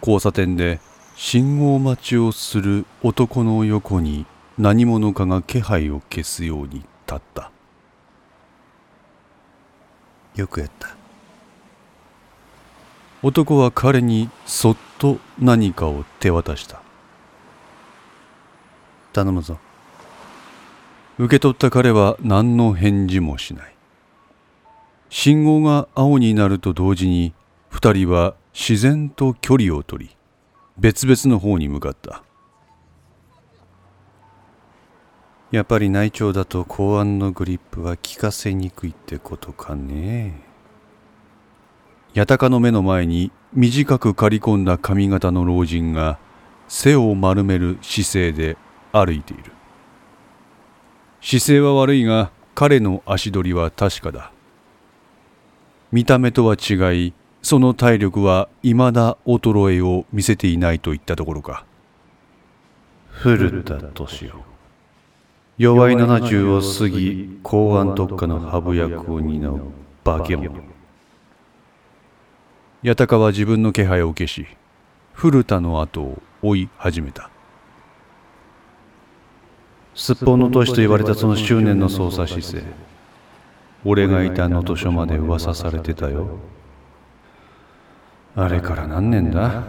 [0.00, 0.80] 交差点で
[1.16, 4.26] 信号待ちをする男の横に
[4.56, 7.50] 何者かが気配を消すように立った。
[10.36, 10.96] よくやった。
[13.22, 16.80] 男は彼にそっと何かを手渡した。
[19.12, 19.58] 頼むぞ。
[21.18, 23.74] 受け取った彼は何の返事もしない。
[25.10, 27.32] 信号が青になると同時に
[27.70, 30.16] 二人は自然と距離を取り
[30.76, 32.24] 別々の方に向かった。
[35.52, 40.42] やっぱり内調だと公安のグリップは効かせにくいってことかね。
[42.16, 46.18] 八鷹の目の前に短く刈り込んだ髪型の老人が
[46.66, 48.56] 背を丸める姿勢で
[48.92, 49.52] 歩いている。
[51.20, 54.32] 姿勢は悪いが彼の足取りは確かだ。
[55.92, 61.64] 見た目とは違いその体力は未だ衰えを見せていないといったところか。
[63.10, 64.48] 古田敏夫。
[65.56, 69.60] 弱い70を過ぎ公安特化のハブ役を担う
[70.04, 70.62] 化け物。
[72.84, 74.46] 八鷹は自分の気配を消し
[75.12, 77.28] 古田の後を追い始めた。
[79.96, 82.64] すっぽんの年と言われたその執念の捜査姿勢。
[83.84, 86.38] 俺がいた能登署まで噂されてたよ
[88.40, 89.64] あれから何年だ？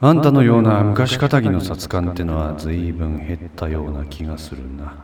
[0.00, 4.96] あんたのような昔かたぎの殺官ってのは随分減ったような気がするな。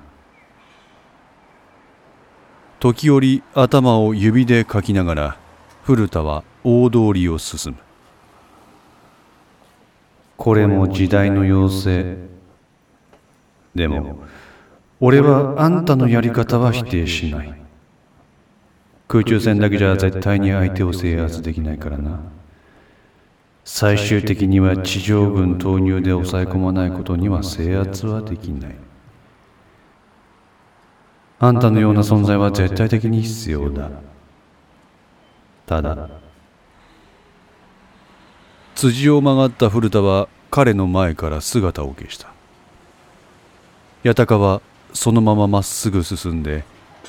[2.81, 5.37] 時折頭を指でかきながら
[5.85, 7.79] 古田は大通りを進む。
[10.37, 12.17] これも時代の要請。
[13.77, 14.19] でも
[14.99, 17.55] 俺はあんたのやり方は否定しない
[19.09, 22.21] 空中戦だけじゃ絶対に相手を制圧できないからな。
[23.65, 28.77] 最終的には地上軍投入で抑え込まないことには制圧はできない。
[31.41, 33.91] あんたのような存在は絶対的に必要だ。
[35.67, 36.11] ただ
[38.75, 42.29] 辻を曲がった古田は彼の前から姿を消した。
[44.05, 44.61] 八鷹は
[44.93, 46.65] そのまままっすぐ進んで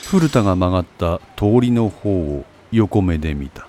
[0.08, 3.68] 古田が曲がった通りの方を横目で見た。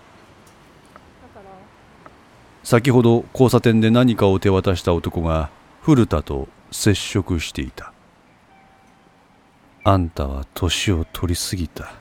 [2.63, 5.51] 先ほど交差点で何かを手渡した男が
[5.83, 7.93] 古田と接触していた。
[9.83, 11.93] あんたは年を取りすぎた。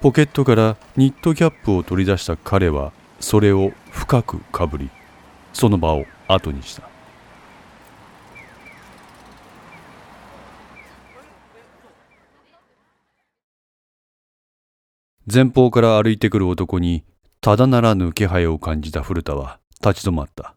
[0.00, 4.90] ポケットからニットキャップを取り出した彼はそれを深くかぶり
[5.52, 6.93] その場を後にした。
[15.26, 17.02] 前方から歩いてくる男に
[17.40, 20.54] ただならぬ気配を感じた古田は立ち止まった。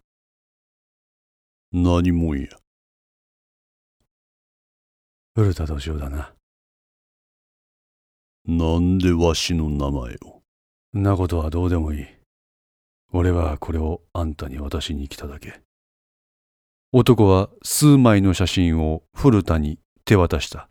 [1.71, 2.47] 何もんや
[5.35, 6.33] 古田敏夫だな。
[8.45, 10.41] なんでわしの名前を？
[10.97, 12.05] んなことはどうでもいい。
[13.13, 15.61] 俺はこれをあんたに渡しに来ただけ。
[16.91, 20.69] 男は数枚の写真を古田に手渡した。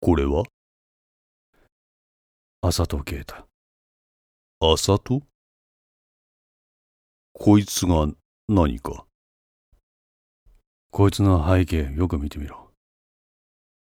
[0.00, 0.44] これは？
[2.64, 3.44] 浅戸啓太
[4.60, 5.22] 浅戸
[7.32, 8.06] こいつが
[8.48, 9.04] 何か？
[10.92, 12.70] こいつの背景よく見てみろ。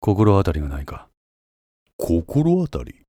[0.01, 1.11] 心当たりがないか。
[1.99, 3.03] 心当たり？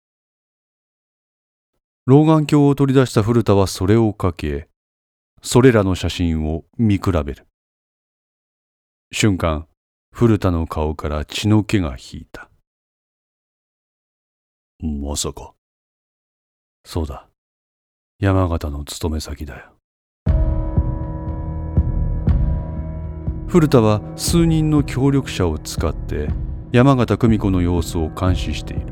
[2.08, 4.68] 老眼鏡を取り出した古田はそれをかけ
[5.42, 7.48] それらの写真を見比べる。
[9.14, 9.66] 瞬間
[10.12, 12.50] 古田の顔から血の気が引いた
[14.86, 15.54] まさか。
[16.84, 17.30] そうだ。
[18.20, 19.72] 山形の勤め先だよ。
[23.48, 26.28] 古田は数人の協力者を使って
[26.74, 28.88] 山形久美子の様子を監視している。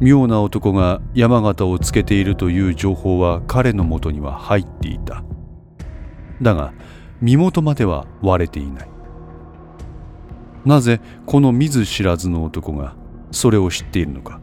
[0.00, 5.24] 妙な男が山形をつけているという情報は彼のもとには入っていた。
[6.42, 6.74] だが
[7.22, 8.90] 身元までは割れていない。
[10.66, 12.96] なぜこの見ず知らずの男が
[13.36, 14.40] それを知っているのか？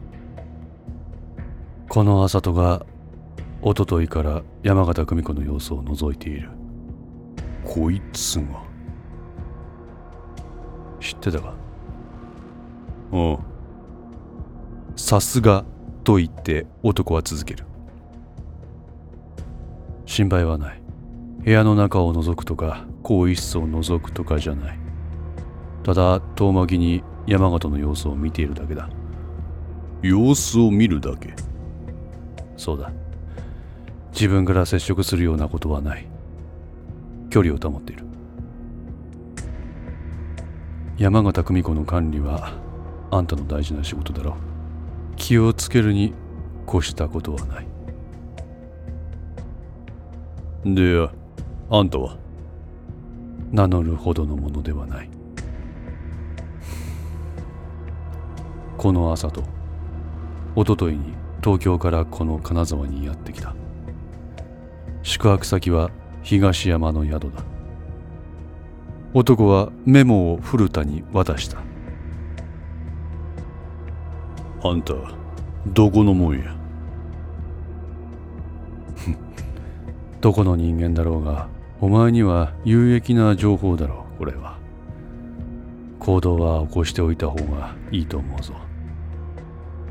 [1.88, 2.86] この浅戸が
[3.60, 6.50] 一昨日から山形久美子の様子を覗いている。
[7.64, 8.62] こいつが？
[11.00, 11.54] 知ってたか？
[13.10, 13.38] ああ
[14.94, 15.64] さすが
[16.04, 17.64] と言って男は続ける。
[20.06, 20.80] 心配はない。
[21.42, 24.78] 部屋の中を覗くとか更衣室を覗くとかじゃない。
[25.82, 28.88] ただ遠巻きに山形の様子を見ているだけだ。
[30.02, 31.34] 様子を見るだけ？
[32.56, 32.92] そうだ。
[34.12, 36.06] 自分から接触するようなことはない。
[37.30, 38.04] 距離を保っている。
[40.98, 42.52] 山形久美子の管理は
[43.10, 44.34] あんたの大事な仕事だろう。
[45.16, 46.12] 気をつけるに
[46.68, 47.66] 越したことはない。
[50.66, 51.08] で
[51.70, 52.16] あんたは？
[53.50, 55.10] 名乗るほどのものではない
[58.84, 59.42] この朝と
[60.54, 63.54] 一昨日に東京からこの金沢にやってきた。
[65.02, 65.90] 宿泊先は
[66.22, 67.42] 東山の宿だ。
[69.14, 71.62] 男はメモを古田に渡した。
[74.62, 74.92] あんた
[75.66, 76.54] どこのもんや？
[80.20, 81.48] どこの人間だろうが
[81.80, 84.58] お前には有益な情報だろうこれは。
[86.00, 88.52] 行動は起こしておいた方がいいと思うぞ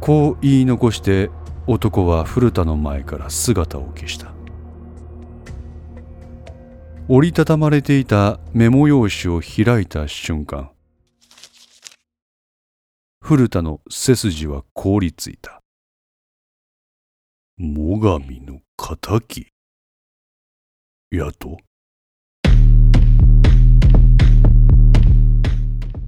[0.05, 1.29] こう言い残して
[1.65, 4.33] 男は古田の前から姿を消した。
[7.07, 10.71] 折りたたまれていたメモ用紙を開いた瞬間
[13.21, 15.61] 古田の背筋は凍りついた。
[17.57, 19.47] 最上の敵。
[21.11, 21.59] やと？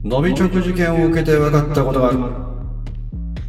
[0.04, 2.55] ノビチョク事件を受けて分かったことがある。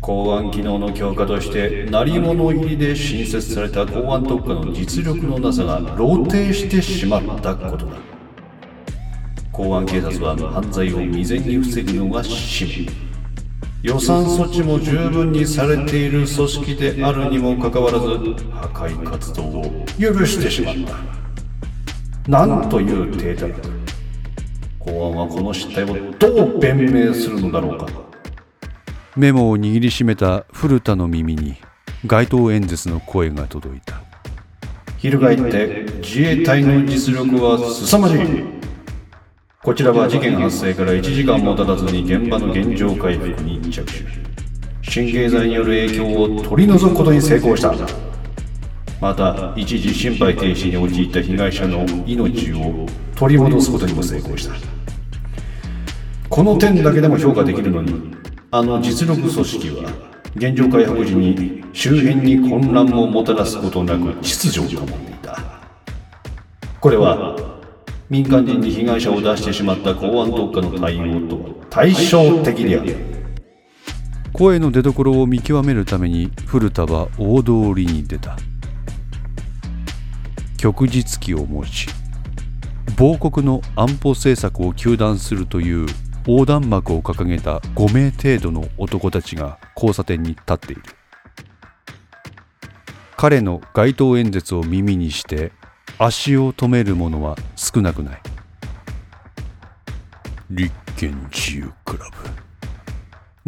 [0.07, 7.97] 公安機能の強化として鳴り物入りで新設された公安特化の実力のなさが露呈してしまったことだ。
[9.51, 12.93] 公安警察は犯罪を未然に防ぐのが使命。
[13.83, 22.31] 予算措置も十分にされている組織であるにもかかわらず破壊活動を許してしまった。
[22.31, 23.61] なんという体たらく
[24.79, 28.16] 公安はこの失態をどう弁明するのだろうか。
[29.17, 31.57] メモを握りしめた古田の耳に
[32.05, 34.03] 街頭演説の声が届いた。
[34.99, 38.19] 翻って自衛隊の実力は凄まじい
[39.63, 44.05] こちらは事件発生から1時間も経たずに現場の現状回復に着手。
[44.93, 47.75] 神経剤による影響を取り除くことに成功した。
[49.01, 54.55] また一時心肺停止に陥った被害者の命を取り戻すことにも成功した。
[56.29, 58.15] この点だけでも評価できるのに
[58.57, 59.93] あの実力組織は
[60.35, 65.39] 現状回復時に周辺に混乱ももたらすことなく秩序を保っていた
[66.81, 67.37] これは
[68.09, 72.97] 民間人に被害者を出してしまった公安特化の対応とは対照的である。
[74.33, 78.39] 声の出所を見極めるために古田は大通りに出た。
[80.57, 81.89] 旭日旗を持ち
[82.97, 85.87] 亡国の安保政策を糾弾するという
[86.27, 90.83] 横断幕を掲げた5名程度の男たちが交差点に立っている。
[93.17, 95.53] 彼の街頭演説を耳にして
[95.99, 98.23] 足を止める者は少なくない。
[100.51, 102.17] 立憲自由クラブ。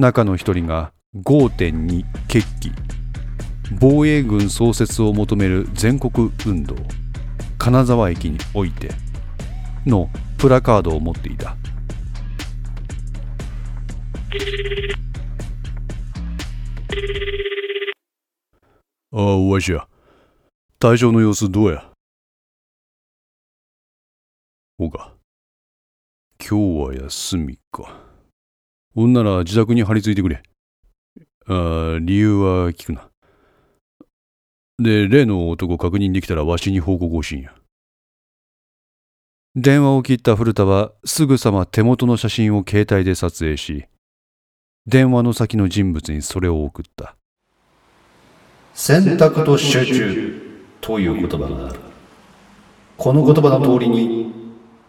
[0.00, 2.70] 中の一人が5.2決起。
[3.80, 6.76] 防衛軍創設を求める全国運動。
[7.58, 8.90] 金沢駅において
[9.84, 10.08] の
[10.38, 11.56] プラカードを持っていた。
[19.10, 19.88] ああわしや
[20.78, 21.90] 体調の様子どうや？
[24.76, 25.14] ほか。
[26.38, 28.02] 今日は休みか。
[28.94, 30.42] ほんなら自宅に張り付いてくれ。
[31.47, 33.08] ああ理由は聞くな。
[34.78, 37.54] で例の男確認できたらわしに報告欲しんや。
[39.56, 43.87] 電話を切った古田はすぐさま手元の写真を携帯で撮影し
[44.88, 47.14] 電話の先の人物にそれを送った。
[48.73, 51.78] 選択と集中という言葉がある。
[52.97, 54.33] この言葉の通りに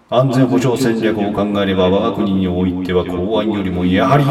[0.10, 4.24] 安全保障戦略を考えれば我が国においては公安よりもやはり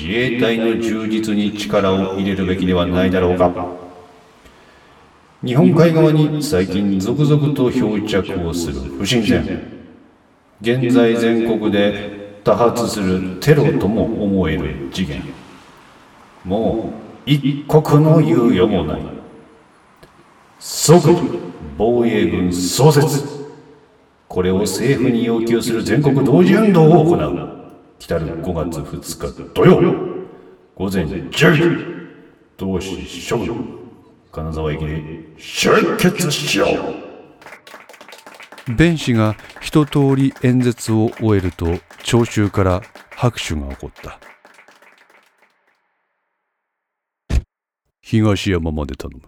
[0.00, 3.52] 自衛隊の充実に力を入れるべきではないだろうか。
[5.44, 9.42] 日本海側に最近続々と漂着をする不審船。
[10.60, 12.17] 現在全国で
[12.48, 15.22] 多発するテロとも思える事件。
[16.46, 16.94] も
[17.26, 19.02] う一刻の猶予もない。
[20.58, 21.14] 即
[21.76, 23.22] 防衛軍創設。
[24.28, 27.48] これを政府に要求する全国同時運動を行う。
[27.98, 29.94] 来る5月2日土曜。
[30.74, 31.98] 午前10時。
[32.56, 33.78] 同志諸軍
[34.32, 35.02] 金沢駅で
[35.36, 37.07] 集結しよう。
[38.76, 44.18] 弁士が一通り演説を終えると聴衆から拍手が起こった。
[48.02, 49.22] 東山まで頼む。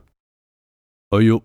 [1.11, 1.43] はいよ。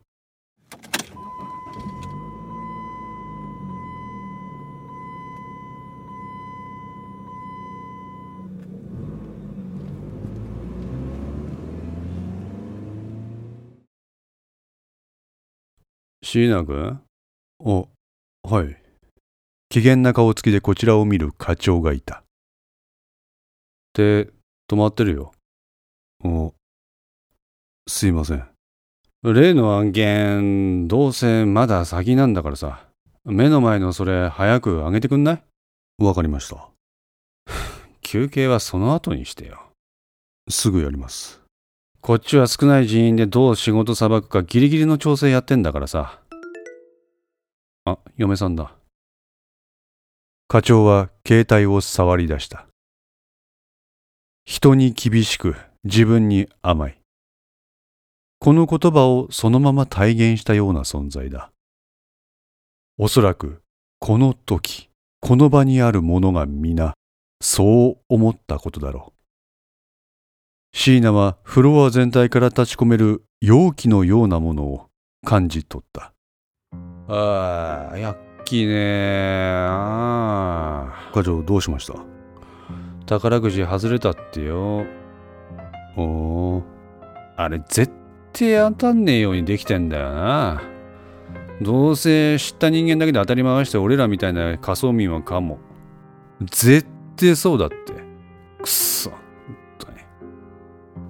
[16.21, 17.04] 椎名君
[17.59, 17.87] お、
[18.43, 18.77] はい。
[19.69, 22.23] 機嫌な顔つきでこちらを見る課長がいた。
[23.93, 24.29] 手、
[24.69, 25.31] 止まってるよ。
[26.23, 26.53] お、
[27.87, 28.47] すいません。
[29.23, 32.87] 例の案件、どうせまだ先なんだからさ。
[33.23, 35.43] 目の前のそれ早く上げてくんない？
[35.97, 36.69] わかりました。
[38.01, 39.71] 休憩はその後にしてよ。
[40.49, 41.41] すぐやります。
[42.01, 46.21] こっちは少ない人員でどう仕事さばくかギリギリの調整やってんだからさ。
[47.85, 48.75] あ、嫁さんだ。
[50.47, 52.67] 課長は携帯を触り出した。
[54.43, 56.99] 人に厳しく自分に甘い。
[58.39, 61.51] この言葉をそのまま体現したような存在だ。
[62.97, 63.61] おそらく
[63.99, 64.89] この時、
[65.19, 66.95] この場にある者が皆、
[67.39, 70.77] そう思ったことだろう。
[70.77, 74.87] 椎名はフロア全体から立ち込める容器のようなものを
[75.23, 76.14] 感じ取った。
[77.07, 79.67] ああ、やっきねー。
[79.67, 81.93] あ課長どうしました？
[83.05, 84.85] 宝くじ外れたってよ。
[85.97, 86.63] おー。
[87.37, 87.91] あれ絶
[88.33, 90.61] 対当たんねえようにできてんだよな。
[91.61, 95.59] どうせ知った人間だけで当たり回して俺らみたいな仮想民はかも。
[96.41, 97.75] 絶対そうだって。
[98.61, 99.11] くっそ。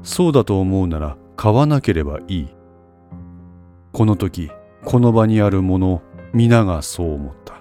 [0.04, 2.48] そうだと思うなら買わなければいい。
[3.92, 4.52] この時、
[4.86, 6.02] この場にある者、
[6.34, 7.56] 皆がそう思った。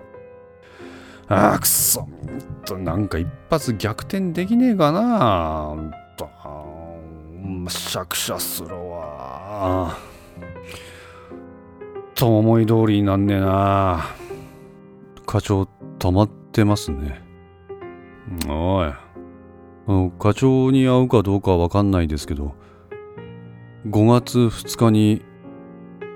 [1.34, 2.02] ああ、くそ。
[2.02, 2.08] ん
[2.66, 5.74] と、なんか一発逆転できねえかな。
[5.74, 6.28] んと、
[7.70, 9.96] しゃくしゃするわ。
[12.14, 14.04] と思い通りになんねえな。
[15.26, 15.66] 課長、
[15.98, 17.22] 溜まってますね。
[18.48, 18.92] おい。
[20.18, 22.54] 課長に会うかどうかはわかんないですけど、
[23.86, 25.22] 5月2日に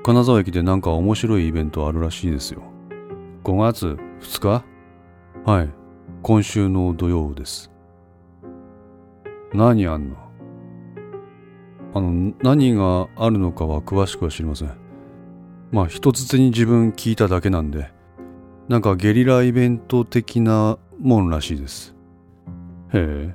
[0.02, 2.62] 金沢駅でなんか面白いイベントあるらしいですよ。
[3.44, 4.64] 5月2日？
[5.44, 5.70] はい。
[6.22, 7.70] 今週の土曜です。
[9.52, 10.16] 何あんの？
[11.94, 14.72] あの、何があるのかは詳しくは知りません。
[15.70, 17.90] まあ、一つに自分聞いただけなんで、
[18.68, 21.94] なんかゲリライベント的なもんらしいです。
[22.94, 23.34] へ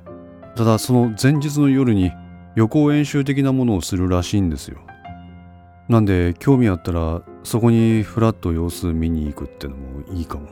[0.56, 2.12] ただその前日の夜に
[2.54, 4.78] 予行演習的なものをするらしいんですよ。
[5.88, 10.48] なんで興味あったらそこにフラッと様子見に行くってのもいいかも。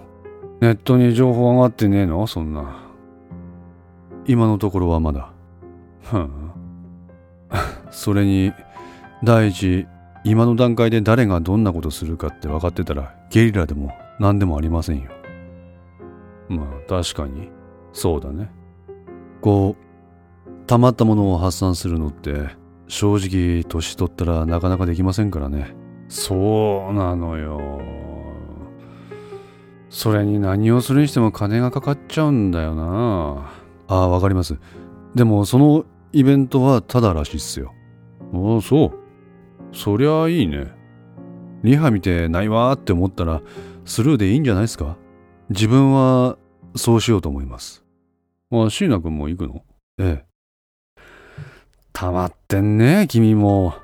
[0.60, 2.26] ネットに情報上がってねえの？
[2.26, 2.82] そんな。
[4.26, 5.32] 今のところはまだ。
[6.04, 6.28] は
[7.50, 7.56] あ、
[7.90, 8.52] それに
[9.24, 9.86] 第一
[10.24, 15.10] 今の段階で誰がどんなことするかって分かってたらゲリラでも何でもありませんよ。
[16.48, 17.48] まあ確かに
[17.92, 18.50] そうだね。
[19.40, 25.74] こう溜まったものを発散するのって正直年取ったらなかなかできませんからね。
[26.08, 27.80] そうなのよ。
[29.88, 33.50] それに何をするにしても金がかかっちゃうんだよな。
[33.88, 34.58] ああわかります。
[35.14, 37.72] でもそのイベントはただらしいっすよ。
[38.32, 38.92] ああそう。
[39.76, 40.72] そりゃいいね。
[41.62, 43.42] リハ見てないわーって思ったら
[43.84, 44.96] スルーでいいんじゃないですか。
[45.50, 46.38] 自分は
[46.74, 47.84] そうしようと思います。
[48.50, 49.62] あ椎名君も行くの？
[49.98, 50.31] ええ。
[52.02, 53.74] たまってんね君も。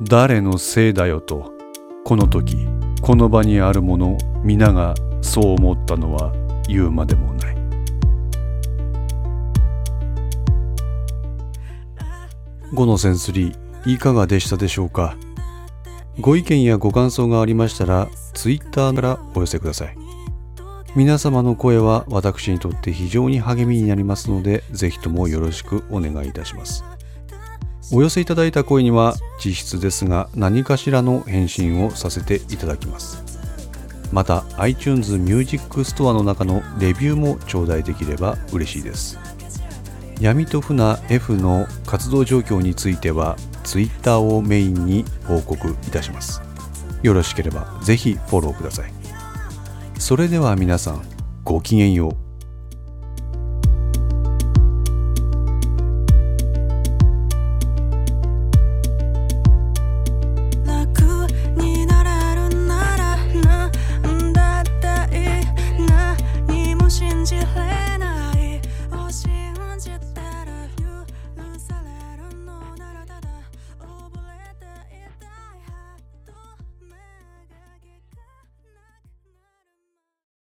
[0.00, 1.52] 誰のせいだよと
[2.06, 2.66] この時
[3.02, 6.32] この場にある者皆がそう思ったのは
[6.68, 7.56] 言うまでもない。
[12.72, 15.18] 5のセンスリーいかがでしたでしょうか？
[16.18, 20.03] ご意見やご感想がありましたら Twitter からお寄せください。
[20.96, 26.84] 皆様の声は私にとって非常に励みになりますので、ぜひともよろしくお願いいたします。
[27.92, 33.24] お寄せいただいた声には、実質ですが何かしらの返信をさせていただきます。
[34.12, 39.18] また、iTunes Music Store の中のレビューも頂戴できれば嬉しいです。
[40.20, 46.40] 闇と船 F の活動状況については、Twitter をメインに報告いたします。
[47.02, 49.03] よろしければぜひフォローください。
[49.98, 51.02] それでは皆さん
[51.44, 52.23] ごきげんよう。